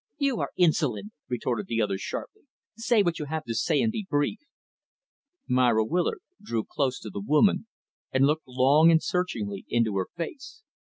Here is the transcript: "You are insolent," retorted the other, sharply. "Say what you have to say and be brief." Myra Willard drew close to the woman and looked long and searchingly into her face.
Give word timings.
"You 0.17 0.39
are 0.41 0.49
insolent," 0.57 1.11
retorted 1.29 1.67
the 1.67 1.79
other, 1.79 1.99
sharply. 1.99 2.45
"Say 2.75 3.03
what 3.03 3.19
you 3.19 3.25
have 3.25 3.43
to 3.43 3.53
say 3.53 3.83
and 3.83 3.91
be 3.91 4.07
brief." 4.09 4.39
Myra 5.47 5.85
Willard 5.85 6.21
drew 6.41 6.63
close 6.63 6.99
to 7.01 7.11
the 7.11 7.21
woman 7.21 7.67
and 8.11 8.25
looked 8.25 8.47
long 8.47 8.89
and 8.89 9.03
searchingly 9.03 9.63
into 9.69 9.95
her 9.97 10.07
face. 10.17 10.63